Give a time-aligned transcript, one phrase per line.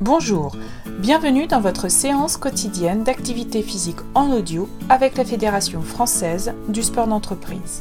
[0.00, 0.54] Bonjour,
[0.98, 7.06] bienvenue dans votre séance quotidienne d'activité physique en audio avec la Fédération française du sport
[7.06, 7.80] d'entreprise.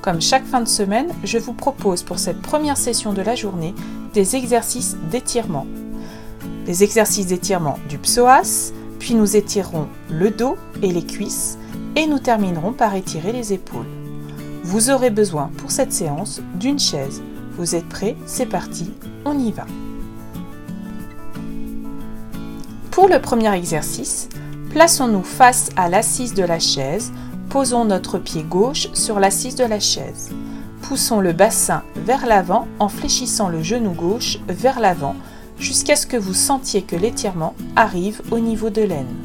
[0.00, 3.76] Comme chaque fin de semaine, je vous propose pour cette première session de la journée
[4.12, 5.68] des exercices d'étirement.
[6.66, 11.58] Des exercices d'étirement du psoas, puis nous étirerons le dos et les cuisses
[11.94, 13.86] et nous terminerons par étirer les épaules.
[14.64, 17.22] Vous aurez besoin pour cette séance d'une chaise.
[17.56, 18.16] Vous êtes prêts?
[18.26, 18.90] C'est parti,
[19.24, 19.64] on y va.
[23.02, 24.28] Pour le premier exercice,
[24.70, 27.12] plaçons-nous face à l'assise de la chaise,
[27.48, 30.30] posons notre pied gauche sur l'assise de la chaise.
[30.82, 35.16] Poussons le bassin vers l'avant en fléchissant le genou gauche vers l'avant
[35.58, 39.16] jusqu'à ce que vous sentiez que l'étirement arrive au niveau de l'aine.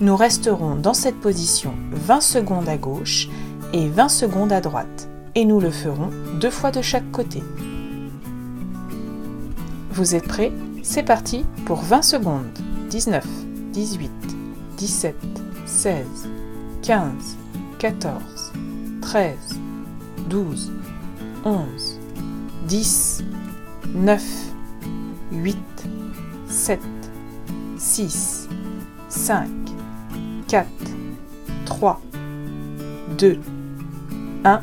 [0.00, 3.30] Nous resterons dans cette position 20 secondes à gauche
[3.72, 7.42] et 20 secondes à droite et nous le ferons deux fois de chaque côté.
[9.92, 10.52] Vous êtes prêts?
[10.82, 12.67] C'est parti pour 20 secondes.
[12.88, 13.22] 19,
[13.72, 14.10] 18,
[14.78, 15.14] 17,
[15.66, 16.06] 16,
[16.82, 17.36] 15,
[17.78, 18.52] 14,
[19.02, 19.36] 13,
[20.28, 20.72] 12,
[21.44, 22.00] 11,
[22.66, 23.24] 10,
[23.94, 24.22] 9,
[25.32, 25.58] 8,
[26.48, 26.80] 7,
[27.76, 28.48] 6,
[29.10, 29.48] 5,
[30.48, 30.66] 4,
[31.66, 32.00] 3,
[33.18, 33.38] 2,
[34.44, 34.60] 1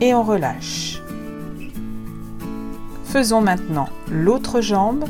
[0.00, 1.02] et on relâche.
[3.04, 5.04] Faisons maintenant l'autre jambe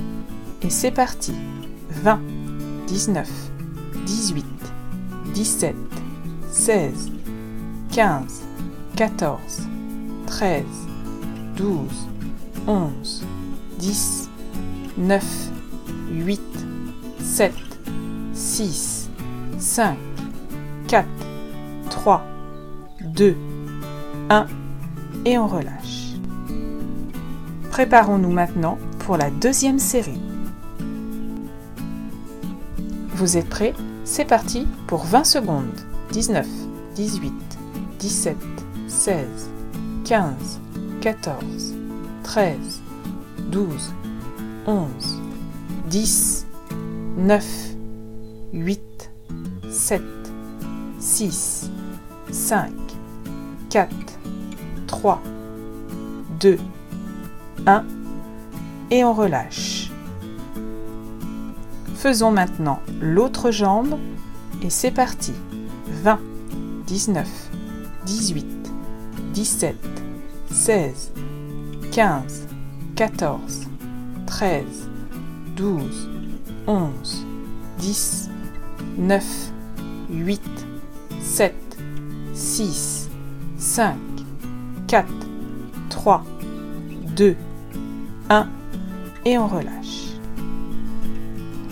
[0.63, 1.35] et c'est parti.
[1.91, 2.21] 20,
[2.87, 3.29] 19,
[4.07, 4.47] 18,
[5.35, 5.77] 17,
[6.51, 7.11] 16,
[7.91, 8.43] 15,
[8.97, 9.39] 14,
[10.27, 10.65] 13,
[11.57, 12.09] 12,
[12.67, 13.25] 11,
[13.79, 14.31] 10,
[14.99, 15.25] 9,
[16.11, 16.41] 8,
[17.21, 17.53] 7,
[18.33, 19.11] 6,
[19.59, 19.97] 5,
[20.89, 21.07] 4,
[21.91, 22.23] 3,
[23.05, 23.37] 2,
[24.29, 24.47] 1
[25.25, 26.15] et on relâche.
[27.71, 30.21] Préparons-nous maintenant pour la deuxième série.
[33.21, 33.75] Vous êtes prêts?
[34.05, 35.79] C'est parti pour 20 secondes.
[36.11, 36.47] 19,
[36.95, 37.35] 18,
[37.99, 38.37] 17,
[38.89, 39.51] 16,
[40.07, 40.33] 15,
[41.03, 41.75] 14,
[42.23, 42.81] 13,
[43.51, 43.93] 12,
[44.67, 44.89] 11,
[45.89, 46.47] 10,
[47.19, 47.45] 9,
[48.55, 49.11] 8,
[49.71, 50.03] 7,
[50.99, 51.71] 6,
[52.31, 52.73] 5,
[53.69, 53.91] 4,
[54.87, 55.23] 3,
[56.41, 56.59] 2,
[57.67, 57.85] 1
[58.91, 59.80] et on relâche.
[62.01, 63.99] Faisons maintenant l'autre jambe
[64.63, 65.35] et c'est parti.
[66.03, 66.19] 20,
[66.87, 67.29] 19,
[68.07, 68.47] 18,
[69.35, 69.77] 17,
[70.51, 71.13] 16,
[71.93, 72.49] 15,
[72.97, 73.69] 14,
[74.27, 74.65] 13,
[75.57, 76.11] 12,
[76.67, 77.27] 11,
[77.77, 78.31] 10,
[78.97, 79.53] 9,
[80.09, 80.43] 8,
[81.21, 81.55] 7,
[82.33, 83.11] 6,
[83.59, 83.95] 5,
[84.87, 85.07] 4,
[85.91, 86.25] 3,
[87.15, 87.37] 2,
[88.31, 88.49] 1
[89.27, 90.10] et on relâche.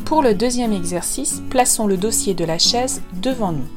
[0.09, 3.69] Pour le deuxième exercice, plaçons le dossier de la chaise devant nous.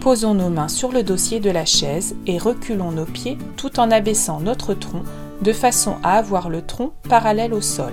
[0.00, 3.92] Posons nos mains sur le dossier de la chaise et reculons nos pieds tout en
[3.92, 5.04] abaissant notre tronc
[5.42, 7.92] de façon à avoir le tronc parallèle au sol.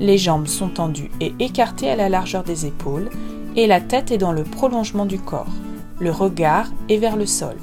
[0.00, 3.08] Les jambes sont tendues et écartées à la largeur des épaules
[3.54, 5.54] et la tête est dans le prolongement du corps.
[6.00, 7.54] Le regard est vers le sol.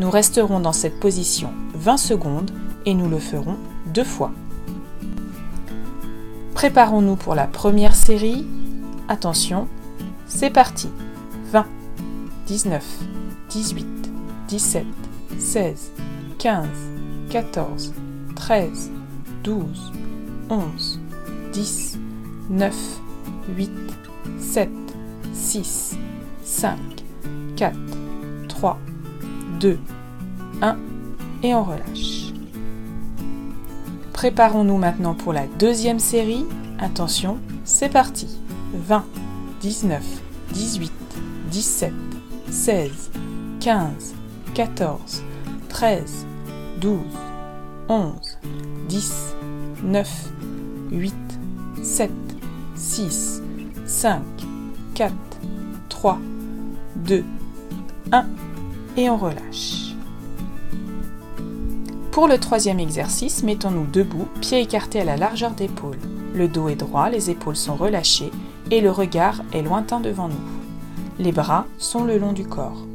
[0.00, 2.50] Nous resterons dans cette position 20 secondes
[2.84, 4.32] et nous le ferons deux fois.
[6.52, 8.46] Préparons-nous pour la première série
[9.08, 9.68] Attention,
[10.26, 10.88] c'est parti.
[11.50, 11.66] 20,
[12.46, 12.84] 19,
[13.50, 13.86] 18,
[14.48, 14.86] 17,
[15.38, 15.92] 16,
[16.38, 16.66] 15,
[17.30, 17.94] 14,
[18.36, 18.90] 13,
[19.44, 19.92] 12,
[20.50, 21.00] 11,
[21.52, 21.98] 10,
[22.50, 22.74] 9,
[23.56, 23.70] 8,
[24.38, 24.70] 7,
[25.32, 25.96] 6,
[26.42, 26.78] 5,
[27.56, 27.76] 4,
[28.48, 28.78] 3,
[29.60, 29.78] 2,
[30.62, 30.76] 1
[31.42, 32.32] et on relâche.
[34.12, 36.46] Préparons-nous maintenant pour la deuxième série.
[36.78, 38.41] Attention, c'est parti.
[38.74, 39.04] 20,
[39.60, 40.02] 19,
[40.52, 40.92] 18,
[41.50, 41.92] 17,
[42.50, 43.10] 16,
[43.60, 44.14] 15,
[44.54, 45.22] 14,
[45.68, 46.26] 13,
[46.80, 46.98] 12,
[47.88, 48.38] 11,
[48.88, 49.34] 10,
[49.84, 50.32] 9,
[50.90, 51.14] 8,
[51.82, 52.10] 7,
[52.74, 53.42] 6,
[53.84, 54.22] 5,
[54.94, 55.14] 4,
[55.88, 56.18] 3,
[56.96, 57.24] 2,
[58.12, 58.26] 1
[58.96, 59.94] et on relâche.
[62.10, 65.98] Pour le troisième exercice, mettons-nous debout, pieds écartés à la largeur d'épaule.
[66.34, 68.30] Le dos est droit, les épaules sont relâchées
[68.70, 70.34] et le regard est lointain devant nous.
[71.18, 72.86] Les bras sont le long du corps.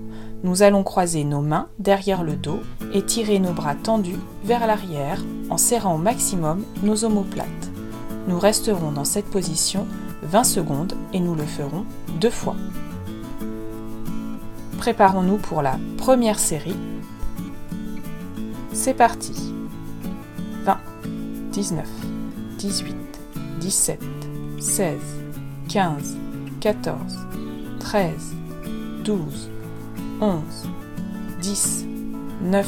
[0.44, 2.60] Nous allons croiser nos mains derrière le dos
[2.94, 7.48] et tirer nos bras tendus vers l'arrière en serrant au maximum nos omoplates.
[8.28, 9.88] Nous resterons dans cette position
[10.24, 11.86] 20 secondes et nous le ferons
[12.20, 12.56] deux fois.
[14.78, 16.76] Préparons-nous pour la première série.
[18.74, 19.54] C'est parti.
[20.64, 20.78] 20,
[21.52, 21.88] 19,
[22.58, 22.96] 18,
[23.60, 24.00] 17,
[24.60, 24.98] 16,
[25.68, 26.18] 15,
[26.62, 26.96] 14,
[27.80, 28.36] 13,
[29.04, 29.50] 12,
[30.22, 30.42] 11,
[31.42, 31.86] 10,
[32.42, 32.68] 9,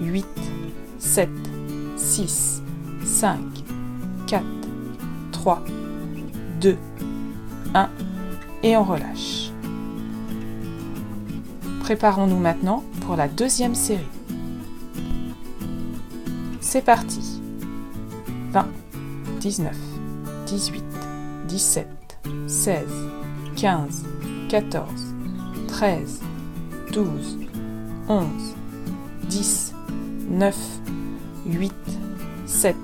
[0.00, 0.26] 8,
[0.98, 1.28] 7,
[1.96, 2.62] 6,
[3.04, 3.38] 5,
[4.26, 4.44] 4,
[5.32, 5.62] 3,
[6.60, 6.76] 2,
[7.74, 7.88] 1
[8.62, 9.50] et on relâche.
[11.80, 14.04] Préparons-nous maintenant pour la deuxième série.
[16.60, 17.40] C'est parti.
[18.52, 18.66] 20,
[19.40, 19.76] 19,
[20.46, 20.84] 18,
[21.48, 21.97] 17,
[22.46, 22.84] 16,
[23.56, 24.04] 15,
[24.48, 25.14] 14,
[25.68, 26.20] 13,
[26.92, 27.38] 12,
[28.08, 28.54] 11,
[29.28, 29.74] 10,
[30.30, 30.56] 9,
[31.46, 31.72] 8,
[32.46, 32.76] 7,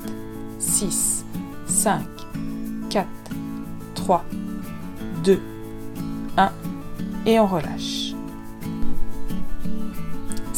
[0.58, 1.24] 6,
[1.66, 2.02] 5,
[2.90, 3.06] 4,
[3.94, 4.24] 3,
[5.24, 5.40] 2,
[6.36, 6.52] 1
[7.26, 8.13] et on relâche.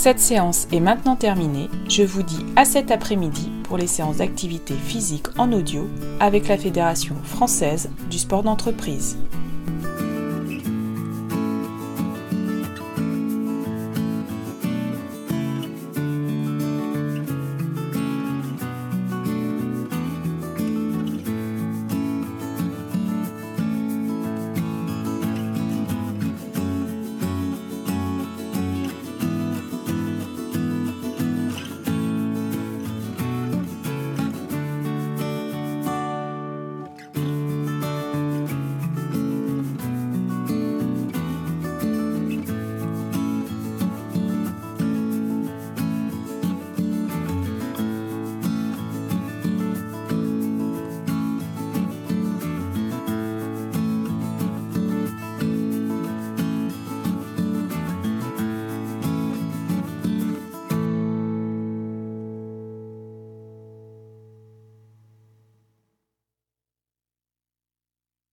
[0.07, 1.69] Cette séance est maintenant terminée.
[1.89, 5.89] Je vous dis à cet après-midi pour les séances d'activité physique en audio
[6.21, 9.19] avec la Fédération française du sport d'entreprise.